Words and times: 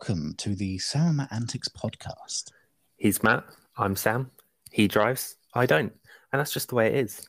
to 0.00 0.54
the 0.54 0.78
Sam 0.78 1.08
and 1.08 1.16
Matt 1.18 1.32
Antics 1.32 1.68
podcast. 1.68 2.50
He's 2.96 3.22
Matt. 3.22 3.44
I'm 3.76 3.94
Sam. 3.94 4.30
He 4.70 4.88
drives. 4.88 5.36
I 5.52 5.66
don't. 5.66 5.92
And 6.32 6.40
that's 6.40 6.52
just 6.52 6.70
the 6.70 6.76
way 6.76 6.86
it 6.86 6.94
is. 6.94 7.28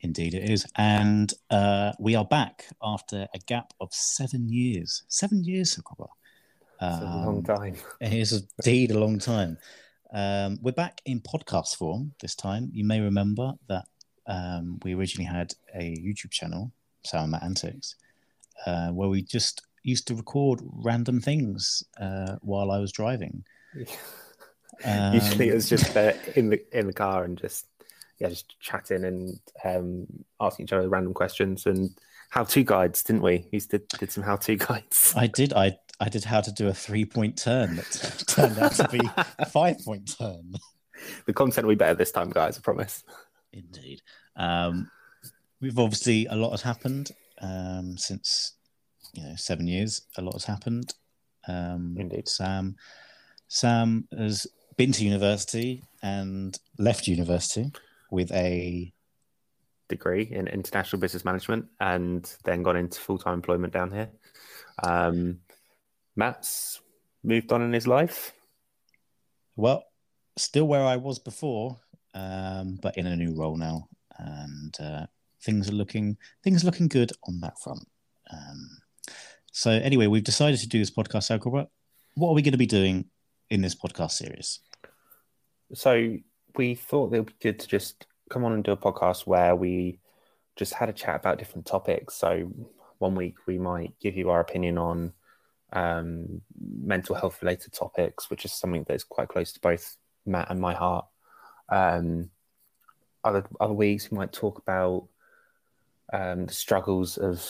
Indeed, 0.00 0.34
it 0.34 0.50
is. 0.50 0.66
And 0.76 1.32
uh, 1.48 1.92
we 1.98 2.14
are 2.14 2.26
back 2.26 2.66
after 2.82 3.26
a 3.34 3.38
gap 3.46 3.72
of 3.80 3.88
seven 3.94 4.50
years. 4.50 5.02
Seven 5.08 5.42
years, 5.42 5.80
Copper. 5.82 6.10
It's 6.82 7.00
a 7.00 7.04
long 7.04 7.42
time. 7.42 7.76
It 8.02 8.12
is 8.12 8.46
indeed 8.62 8.90
a 8.90 8.98
long 8.98 9.18
time. 9.18 9.56
Um, 10.12 10.58
we're 10.60 10.72
back 10.72 11.00
in 11.06 11.20
podcast 11.20 11.76
form 11.76 12.12
this 12.20 12.34
time. 12.34 12.68
You 12.70 12.84
may 12.84 13.00
remember 13.00 13.54
that 13.68 13.86
um, 14.26 14.78
we 14.84 14.94
originally 14.94 15.26
had 15.26 15.54
a 15.74 15.96
YouTube 15.96 16.32
channel, 16.32 16.70
Sam 17.02 17.30
Matt 17.30 17.44
Antics, 17.44 17.96
uh, 18.66 18.90
where 18.90 19.08
we 19.08 19.22
just 19.22 19.62
used 19.84 20.08
to 20.08 20.14
record 20.16 20.60
random 20.64 21.20
things 21.20 21.84
uh, 22.00 22.36
while 22.40 22.72
I 22.72 22.78
was 22.78 22.90
driving. 22.90 23.44
Um, 24.84 25.14
Usually 25.14 25.50
it 25.50 25.54
was 25.54 25.68
just 25.68 25.96
uh, 25.96 26.14
in 26.34 26.50
the 26.50 26.76
in 26.76 26.88
the 26.88 26.92
car 26.92 27.24
and 27.24 27.38
just 27.38 27.66
yeah, 28.18 28.28
just 28.28 28.58
chatting 28.60 29.04
and 29.04 29.38
um, 29.64 30.06
asking 30.40 30.64
each 30.64 30.72
other 30.72 30.88
random 30.88 31.14
questions 31.14 31.66
and 31.66 31.90
how 32.30 32.44
to 32.44 32.64
guides, 32.64 33.02
didn't 33.04 33.22
we? 33.22 33.46
We 33.52 33.60
did 33.60 33.86
did 33.88 34.10
some 34.10 34.24
how 34.24 34.36
to 34.36 34.56
guides. 34.56 35.12
I 35.16 35.26
did. 35.26 35.52
I 35.52 35.76
I 36.00 36.08
did 36.08 36.24
how 36.24 36.40
to 36.40 36.52
do 36.52 36.68
a 36.68 36.74
three 36.74 37.04
point 37.04 37.38
turn 37.38 37.76
that 37.76 38.24
turned 38.26 38.58
out 38.58 38.72
to 38.72 38.88
be 38.88 39.00
a 39.38 39.46
five 39.46 39.84
point 39.84 40.16
turn. 40.18 40.54
The 41.26 41.32
content 41.32 41.66
will 41.66 41.74
be 41.74 41.78
better 41.78 41.94
this 41.94 42.12
time, 42.12 42.30
guys. 42.30 42.56
I 42.56 42.60
promise. 42.62 43.04
Indeed. 43.52 44.02
Um, 44.36 44.90
we've 45.60 45.78
obviously 45.78 46.26
a 46.26 46.34
lot 46.34 46.50
has 46.50 46.62
happened 46.62 47.10
um, 47.40 47.96
since 47.96 48.54
you 49.14 49.22
know 49.22 49.34
seven 49.36 49.66
years. 49.66 50.02
A 50.16 50.22
lot 50.22 50.34
has 50.34 50.44
happened. 50.44 50.94
Um, 51.46 51.96
Indeed. 51.98 52.28
Sam, 52.28 52.76
Sam 53.48 54.08
has 54.16 54.46
been 54.76 54.92
to 54.92 55.04
university 55.04 55.84
and 56.02 56.58
left 56.78 57.06
university 57.06 57.72
with 58.10 58.32
a 58.32 58.92
Degree 59.88 60.28
in 60.30 60.48
international 60.48 60.98
business 60.98 61.26
management 61.26 61.66
and 61.78 62.34
then 62.44 62.62
got 62.62 62.74
into 62.74 62.98
full 62.98 63.18
time 63.18 63.34
employment 63.34 63.72
down 63.72 63.90
here. 63.90 64.10
Um, 64.82 65.40
Matt's 66.16 66.80
moved 67.22 67.52
on 67.52 67.62
in 67.62 67.72
his 67.72 67.86
life. 67.86 68.32
well, 69.56 69.84
still 70.36 70.66
where 70.66 70.84
I 70.84 70.96
was 70.96 71.18
before, 71.18 71.78
um, 72.14 72.78
but 72.82 72.96
in 72.96 73.06
a 73.06 73.16
new 73.16 73.34
role 73.34 73.56
now, 73.56 73.88
and 74.18 74.74
uh, 74.80 75.06
things 75.42 75.68
are 75.68 75.74
looking 75.74 76.16
things 76.42 76.62
are 76.62 76.66
looking 76.66 76.88
good 76.88 77.12
on 77.28 77.40
that 77.40 77.58
front. 77.58 77.86
Um, 78.32 78.78
so 79.54 79.70
anyway, 79.70 80.08
we've 80.08 80.24
decided 80.24 80.58
to 80.58 80.68
do 80.68 80.80
this 80.80 80.90
podcast. 80.90 81.24
So, 81.24 81.38
Corbett, 81.38 81.68
what 82.16 82.30
are 82.30 82.34
we 82.34 82.42
going 82.42 82.52
to 82.52 82.58
be 82.58 82.66
doing 82.66 83.04
in 83.50 83.62
this 83.62 83.76
podcast 83.76 84.10
series? 84.10 84.58
So 85.72 86.16
we 86.56 86.74
thought 86.74 87.14
it 87.14 87.18
would 87.18 87.26
be 87.26 87.34
good 87.40 87.60
to 87.60 87.68
just 87.68 88.04
come 88.30 88.44
on 88.44 88.52
and 88.52 88.64
do 88.64 88.72
a 88.72 88.76
podcast 88.76 89.28
where 89.28 89.54
we 89.54 90.00
just 90.56 90.74
had 90.74 90.88
a 90.88 90.92
chat 90.92 91.14
about 91.14 91.38
different 91.38 91.66
topics. 91.66 92.16
So 92.16 92.50
one 92.98 93.14
week 93.14 93.36
we 93.46 93.56
might 93.56 93.92
give 94.00 94.16
you 94.16 94.30
our 94.30 94.40
opinion 94.40 94.76
on 94.76 95.12
um, 95.72 96.40
mental 96.60 97.14
health 97.14 97.40
related 97.40 97.74
topics, 97.74 98.30
which 98.30 98.44
is 98.44 98.52
something 98.52 98.82
that 98.88 98.94
is 98.94 99.04
quite 99.04 99.28
close 99.28 99.52
to 99.52 99.60
both 99.60 99.96
Matt 100.26 100.50
and 100.50 100.60
my 100.60 100.74
heart. 100.74 101.06
Um, 101.68 102.30
other 103.22 103.46
other 103.60 103.72
weeks 103.72 104.10
we 104.10 104.18
might 104.18 104.32
talk 104.32 104.58
about 104.58 105.06
um, 106.12 106.46
the 106.46 106.52
struggles 106.52 107.18
of 107.18 107.40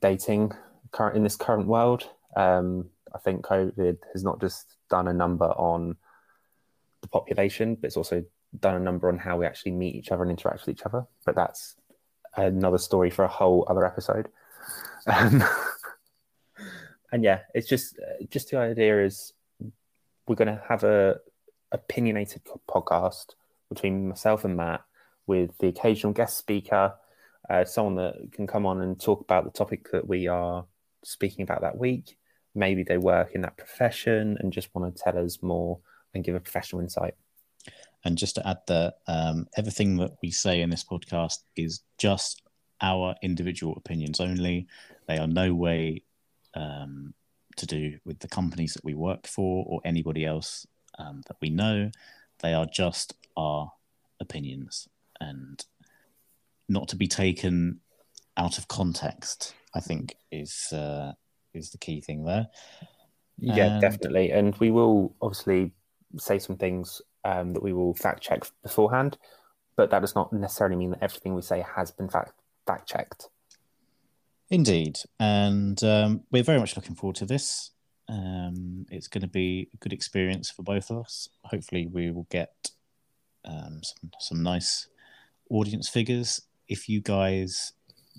dating 0.00 0.52
current 0.92 1.16
in 1.16 1.22
this 1.22 1.36
current 1.36 1.66
world. 1.66 2.08
Um, 2.36 2.90
I 3.14 3.18
think 3.18 3.44
COVID 3.44 3.98
has 4.12 4.22
not 4.22 4.40
just 4.40 4.76
done 4.88 5.08
a 5.08 5.12
number 5.12 5.46
on 5.46 5.96
the 7.02 7.08
population, 7.08 7.74
but 7.74 7.86
it's 7.88 7.96
also 7.96 8.24
done 8.58 8.76
a 8.76 8.80
number 8.80 9.08
on 9.08 9.18
how 9.18 9.38
we 9.38 9.46
actually 9.46 9.72
meet 9.72 9.94
each 9.94 10.10
other 10.10 10.22
and 10.22 10.30
interact 10.30 10.66
with 10.66 10.76
each 10.76 10.86
other. 10.86 11.06
But 11.24 11.34
that's 11.34 11.76
another 12.36 12.78
story 12.78 13.10
for 13.10 13.24
a 13.24 13.28
whole 13.28 13.66
other 13.68 13.84
episode. 13.84 14.28
Um, 15.06 15.42
and 17.12 17.24
yeah, 17.24 17.40
it's 17.54 17.68
just 17.68 17.98
just 18.28 18.50
the 18.50 18.58
idea 18.58 19.04
is 19.04 19.32
we're 20.26 20.36
going 20.36 20.48
to 20.48 20.62
have 20.68 20.84
a 20.84 21.16
opinionated 21.72 22.42
podcast 22.68 23.34
between 23.68 24.08
myself 24.08 24.44
and 24.44 24.56
Matt 24.56 24.82
with 25.26 25.56
the 25.58 25.68
occasional 25.68 26.12
guest 26.12 26.36
speaker, 26.36 26.94
uh, 27.48 27.64
someone 27.64 27.96
that 27.96 28.32
can 28.32 28.46
come 28.46 28.66
on 28.66 28.80
and 28.80 29.00
talk 29.00 29.20
about 29.20 29.44
the 29.44 29.50
topic 29.50 29.90
that 29.92 30.06
we 30.06 30.26
are 30.26 30.66
speaking 31.04 31.42
about 31.42 31.62
that 31.62 31.78
week. 31.78 32.16
Maybe 32.54 32.82
they 32.82 32.98
work 32.98 33.32
in 33.34 33.42
that 33.42 33.56
profession 33.56 34.36
and 34.40 34.52
just 34.52 34.74
want 34.74 34.94
to 34.94 35.02
tell 35.02 35.22
us 35.22 35.42
more 35.42 35.78
and 36.14 36.24
give 36.24 36.34
a 36.34 36.40
professional 36.40 36.82
insight. 36.82 37.14
And 38.04 38.16
just 38.16 38.34
to 38.36 38.48
add 38.48 38.58
that 38.66 38.94
um, 39.06 39.46
everything 39.56 39.98
that 39.98 40.12
we 40.22 40.30
say 40.30 40.62
in 40.62 40.70
this 40.70 40.84
podcast 40.84 41.38
is 41.54 41.82
just 41.98 42.42
our 42.80 43.14
individual 43.22 43.74
opinions 43.76 44.20
only. 44.20 44.66
They 45.06 45.18
are 45.18 45.26
no 45.26 45.54
way 45.54 46.02
um, 46.54 47.14
to 47.56 47.66
do 47.66 47.98
with 48.04 48.20
the 48.20 48.28
companies 48.28 48.74
that 48.74 48.84
we 48.84 48.94
work 48.94 49.26
for 49.26 49.64
or 49.68 49.80
anybody 49.84 50.24
else 50.24 50.66
um, 50.98 51.22
that 51.28 51.36
we 51.40 51.50
know. 51.50 51.90
They 52.40 52.54
are 52.54 52.66
just 52.66 53.14
our 53.36 53.72
opinions 54.18 54.88
and 55.20 55.62
not 56.68 56.88
to 56.88 56.96
be 56.96 57.06
taken 57.06 57.80
out 58.36 58.56
of 58.56 58.68
context. 58.68 59.54
I 59.74 59.80
think 59.80 60.16
is 60.30 60.72
uh, 60.72 61.12
is 61.54 61.70
the 61.70 61.78
key 61.78 62.00
thing 62.00 62.24
there. 62.24 62.48
Yeah, 63.38 63.72
And- 63.72 63.80
definitely. 63.80 64.30
And 64.32 64.54
we 64.56 64.70
will 64.70 65.14
obviously 65.22 65.72
say 66.18 66.38
some 66.38 66.56
things 66.56 67.00
um, 67.24 67.52
that 67.54 67.62
we 67.62 67.72
will 67.72 67.94
fact 67.94 68.22
check 68.22 68.44
beforehand, 68.62 69.16
but 69.76 69.90
that 69.90 70.00
does 70.00 70.14
not 70.14 70.32
necessarily 70.32 70.76
mean 70.76 70.90
that 70.90 71.02
everything 71.02 71.34
we 71.34 71.42
say 71.42 71.64
has 71.76 71.90
been 71.90 72.08
fact 72.08 72.32
fact 72.66 72.88
checked. 72.88 73.28
Indeed, 74.50 74.98
and 75.20 75.82
um, 75.84 76.24
we're 76.32 76.42
very 76.42 76.58
much 76.58 76.74
looking 76.76 76.96
forward 76.96 77.16
to 77.16 77.26
this. 77.26 77.70
Um, 78.08 78.84
it's 78.90 79.06
going 79.06 79.22
to 79.22 79.28
be 79.28 79.68
a 79.72 79.76
good 79.76 79.92
experience 79.92 80.50
for 80.50 80.64
both 80.64 80.90
of 80.90 80.98
us. 80.98 81.28
Hopefully, 81.44 81.86
we 81.86 82.10
will 82.10 82.26
get 82.30 82.70
um, 83.44 83.80
some 83.82 84.10
some 84.18 84.42
nice 84.42 84.88
audience 85.48 85.88
figures. 85.88 86.42
If 86.66 86.88
you 86.88 87.00
guys 87.00 87.72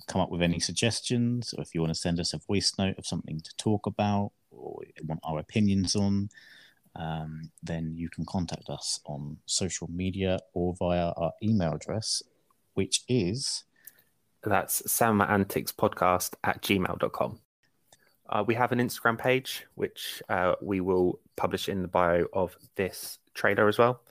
come 0.07 0.22
up 0.22 0.31
with 0.31 0.41
any 0.41 0.59
suggestions, 0.59 1.53
or 1.57 1.62
if 1.62 1.74
you 1.74 1.81
want 1.81 1.94
to 1.94 2.00
send 2.00 2.19
us 2.19 2.34
a 2.34 2.40
voice 2.40 2.74
note 2.78 2.97
of 2.97 3.06
something 3.06 3.40
to 3.41 3.56
talk 3.57 3.85
about, 3.85 4.31
or 4.52 4.81
want 5.06 5.22
our 5.24 5.40
opinions 5.40 5.96
on, 5.96 6.29
um, 6.96 7.52
then 7.63 7.94
you 7.96 8.09
can 8.09 8.25
contact 8.25 8.69
us 8.69 9.00
on 9.06 9.38
social 9.46 9.90
media 9.90 10.40
or 10.53 10.74
via 10.75 11.12
our 11.18 11.31
email 11.41 11.74
address, 11.74 12.22
which 12.74 13.03
is 13.07 13.63
That's 14.44 14.81
Podcast 14.81 16.34
at 16.44 16.62
gmail.com. 16.62 17.40
Uh, 18.29 18.44
we 18.47 18.56
have 18.56 18.72
an 18.72 18.79
Instagram 18.79 19.18
page, 19.18 19.66
which 19.75 20.23
uh, 20.29 20.56
we 20.62 20.79
will 20.79 21.19
publish 21.35 21.68
in 21.68 21.81
the 21.81 21.88
bio 21.88 22.25
of 22.34 22.56
this 22.75 23.19
trailer 23.34 23.68
as 23.68 23.78
well. 23.78 24.02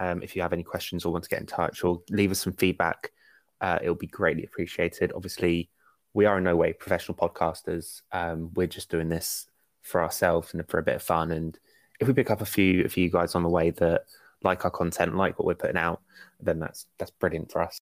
Um, 0.00 0.22
if 0.22 0.34
you 0.34 0.42
have 0.42 0.52
any 0.52 0.64
questions 0.64 1.04
or 1.04 1.12
want 1.12 1.24
to 1.24 1.30
get 1.30 1.40
in 1.40 1.46
touch 1.46 1.84
or 1.84 2.02
leave 2.10 2.32
us 2.32 2.40
some 2.40 2.54
feedback, 2.54 3.12
uh, 3.62 3.78
it'll 3.80 3.94
be 3.94 4.08
greatly 4.08 4.44
appreciated. 4.44 5.12
Obviously, 5.14 5.70
we 6.12 6.26
are 6.26 6.38
in 6.38 6.44
no 6.44 6.56
way 6.56 6.72
professional 6.72 7.16
podcasters. 7.16 8.02
Um, 8.12 8.50
we're 8.54 8.66
just 8.66 8.90
doing 8.90 9.08
this 9.08 9.46
for 9.80 10.02
ourselves 10.02 10.52
and 10.52 10.68
for 10.68 10.78
a 10.78 10.82
bit 10.82 10.96
of 10.96 11.02
fun. 11.02 11.30
And 11.30 11.58
if 12.00 12.08
we 12.08 12.14
pick 12.14 12.30
up 12.30 12.40
a 12.40 12.46
few, 12.46 12.84
a 12.84 12.88
few 12.88 13.08
guys 13.08 13.34
on 13.34 13.42
the 13.42 13.48
way 13.48 13.70
that 13.70 14.04
like 14.42 14.64
our 14.64 14.70
content, 14.70 15.16
like 15.16 15.38
what 15.38 15.46
we're 15.46 15.54
putting 15.54 15.76
out, 15.76 16.02
then 16.40 16.58
that's 16.58 16.86
that's 16.98 17.12
brilliant 17.12 17.50
for 17.50 17.62
us. 17.62 17.78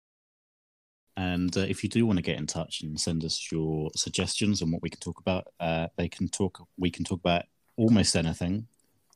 And 1.15 1.55
uh, 1.57 1.61
if 1.61 1.83
you 1.83 1.89
do 1.89 2.05
want 2.05 2.17
to 2.17 2.23
get 2.23 2.37
in 2.37 2.47
touch 2.47 2.81
and 2.81 2.99
send 2.99 3.25
us 3.25 3.51
your 3.51 3.89
suggestions 3.95 4.61
on 4.61 4.71
what 4.71 4.81
we 4.81 4.89
can 4.89 4.99
talk 4.99 5.19
about, 5.19 5.47
uh, 5.59 5.87
they 5.97 6.07
can 6.07 6.27
talk. 6.29 6.65
We 6.77 6.91
can 6.91 7.03
talk 7.05 7.19
about 7.19 7.43
almost 7.77 8.15
anything, 8.15 8.67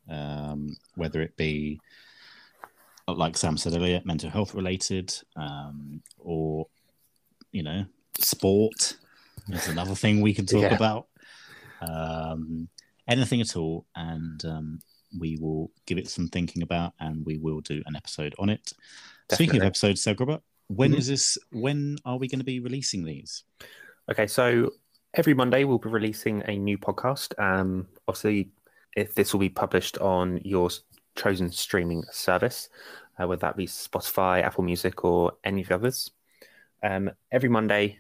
um, 0.09 0.75
whether 0.95 1.21
it 1.21 1.35
be, 1.37 1.79
like 3.17 3.37
Sam 3.37 3.57
said 3.57 3.73
earlier, 3.73 4.01
mental 4.05 4.29
health 4.29 4.53
related, 4.53 5.13
um, 5.35 6.01
or 6.17 6.67
you 7.51 7.63
know, 7.63 7.85
sport. 8.19 8.97
Is 9.49 9.67
another 9.67 9.95
thing 9.95 10.21
we 10.21 10.33
can 10.33 10.45
talk 10.45 10.61
Yeah. 10.61 10.73
about. 10.73 11.07
Um, 11.81 12.69
anything 13.07 13.41
at 13.41 13.55
all, 13.57 13.85
and 13.95 14.43
um, 14.45 14.79
we 15.19 15.37
will 15.39 15.71
give 15.85 15.97
it 15.97 16.09
some 16.09 16.27
thinking 16.29 16.63
about, 16.63 16.93
and 16.99 17.25
we 17.25 17.37
will 17.37 17.59
do 17.59 17.83
an 17.85 17.95
episode 17.95 18.33
on 18.39 18.49
it. 18.49 18.71
Speaking 19.31 19.57
of 19.57 19.63
Definitely. 19.63 19.67
episodes, 19.67 20.03
so 20.03 20.15
Robert, 20.17 20.41
when 20.67 20.93
is 20.93 21.07
Mhm. 21.07 21.09
this? 21.09 21.37
When 21.51 21.97
are 22.05 22.17
we 22.17 22.27
going 22.27 22.39
to 22.39 22.45
be 22.45 22.59
releasing 22.59 23.03
these? 23.03 23.43
Okay, 24.09 24.27
so 24.27 24.71
every 25.13 25.33
Monday 25.33 25.63
we'll 25.65 25.77
be 25.77 25.89
releasing 25.89 26.41
a 26.47 26.57
new 26.57 26.77
podcast. 26.77 27.37
Um, 27.39 27.87
obviously, 28.07 28.51
if 28.95 29.13
this 29.15 29.33
will 29.33 29.39
be 29.39 29.49
published 29.49 29.97
on 29.97 30.39
your 30.43 30.69
chosen 31.15 31.51
streaming 31.51 32.03
service, 32.11 32.69
uh, 33.19 33.27
whether 33.27 33.41
that 33.41 33.57
be 33.57 33.67
Spotify, 33.67 34.41
Apple 34.43 34.63
Music, 34.63 35.03
or 35.03 35.33
any 35.43 35.61
of 35.61 35.67
the 35.69 35.75
others. 35.75 36.11
Um, 36.81 37.11
every 37.31 37.49
Monday, 37.49 37.99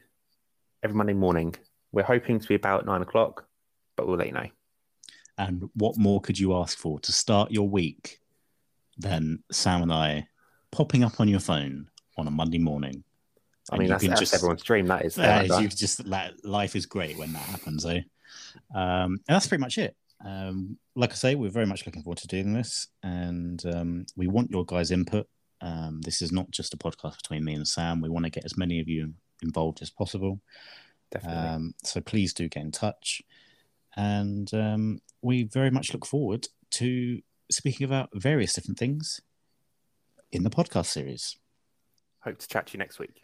every 0.81 0.95
Monday 0.95 1.13
morning, 1.13 1.55
we're 1.91 2.03
hoping 2.03 2.39
to 2.39 2.47
be 2.47 2.55
about 2.55 2.85
nine 2.85 3.01
o'clock, 3.01 3.45
but 3.95 4.07
we'll 4.07 4.17
let 4.17 4.27
you 4.27 4.33
know. 4.33 4.47
And 5.37 5.69
what 5.75 5.97
more 5.97 6.21
could 6.21 6.37
you 6.39 6.55
ask 6.55 6.77
for 6.77 6.99
to 6.99 7.11
start 7.11 7.51
your 7.51 7.67
week 7.67 8.19
than 8.97 9.43
Sam 9.51 9.81
and 9.81 9.93
I 9.93 10.27
popping 10.71 11.03
up 11.03 11.19
on 11.19 11.27
your 11.27 11.39
phone 11.39 11.87
on 12.17 12.27
a 12.27 12.31
Monday 12.31 12.59
morning? 12.59 13.03
I 13.71 13.77
mean, 13.77 13.87
that's, 13.87 14.05
that's 14.05 14.19
just- 14.19 14.33
everyone's 14.35 14.61
dream. 14.63 14.87
That 14.87 15.05
is. 15.05 15.17
Is, 15.45 15.49
you 15.61 15.67
just 15.69 16.05
life 16.43 16.75
is 16.75 16.85
great 16.85 17.17
when 17.17 17.31
that 17.33 17.39
happens, 17.43 17.85
eh? 17.85 18.01
Um, 18.75 19.21
and 19.27 19.35
that's 19.35 19.47
pretty 19.47 19.61
much 19.61 19.77
it. 19.77 19.95
Um, 20.25 20.77
like 20.95 21.11
I 21.11 21.15
say, 21.15 21.35
we're 21.35 21.49
very 21.49 21.65
much 21.65 21.85
looking 21.85 22.01
forward 22.03 22.19
to 22.19 22.27
doing 22.27 22.53
this, 22.53 22.87
and 23.01 23.63
um, 23.65 24.05
we 24.15 24.27
want 24.27 24.51
your 24.51 24.65
guys' 24.65 24.91
input. 24.91 25.27
Um, 25.61 26.01
this 26.01 26.21
is 26.21 26.31
not 26.31 26.51
just 26.51 26.73
a 26.73 26.77
podcast 26.77 27.17
between 27.17 27.43
me 27.43 27.53
and 27.53 27.67
Sam. 27.67 28.01
We 28.01 28.09
want 28.09 28.25
to 28.25 28.31
get 28.31 28.45
as 28.45 28.57
many 28.57 28.79
of 28.79 28.87
you 28.87 29.13
involved 29.41 29.81
as 29.81 29.89
possible. 29.89 30.39
definitely. 31.11 31.49
Um, 31.49 31.73
so 31.83 32.01
please 32.01 32.33
do 32.33 32.47
get 32.47 32.63
in 32.63 32.71
touch, 32.71 33.21
and 33.95 34.53
um, 34.53 34.99
we 35.21 35.43
very 35.43 35.71
much 35.71 35.93
look 35.93 36.05
forward 36.05 36.47
to 36.71 37.21
speaking 37.51 37.85
about 37.85 38.09
various 38.13 38.53
different 38.53 38.79
things 38.79 39.21
in 40.31 40.43
the 40.43 40.49
podcast 40.49 40.87
series. 40.87 41.37
Hope 42.21 42.39
to 42.39 42.47
chat 42.47 42.67
to 42.67 42.73
you 42.73 42.79
next 42.79 42.99
week. 42.99 43.23